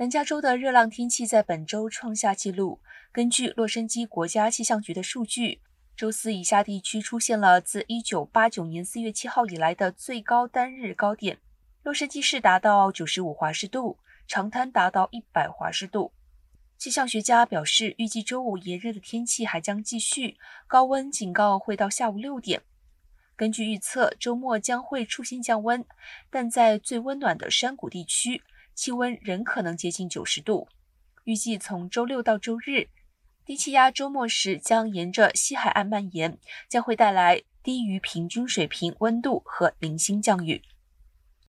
[0.00, 2.80] 南加州的热浪天气在本周创下纪录。
[3.12, 5.60] 根据洛杉矶国家气象局的数据，
[5.94, 11.36] 周四以下地区出现了自1989年4月7号以来的最高单日高点。
[11.82, 16.14] 洛杉矶市达到95华氏度，长滩达到100华氏度。
[16.78, 22.62] 气象学家表示，预计周五炎热的天气还将继续，高温警告会到下午六点。
[23.36, 25.84] 根据预测，周末将会出现降温，
[26.30, 28.42] 但在最温暖的山谷地区。
[28.80, 30.66] 气温仍可能接近九十度。
[31.24, 32.88] 预计从周六到周日，
[33.44, 40.62] 低气压周末时将沿着西海岸蔓延，将会带来低于平均水平温度和零星降雨。